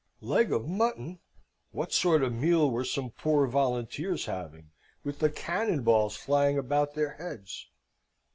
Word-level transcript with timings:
Leg 0.19 0.51
of 0.51 0.67
mutton! 0.67 1.19
What 1.73 1.91
sort 1.93 2.23
of 2.23 2.33
meal 2.33 2.71
were 2.71 2.83
some 2.83 3.11
poor 3.11 3.45
volunteers 3.45 4.25
having, 4.25 4.71
with 5.03 5.19
the 5.19 5.29
cannon 5.29 5.83
balls 5.83 6.15
flying 6.17 6.57
about 6.57 6.95
their 6.95 7.11
heads? 7.17 7.67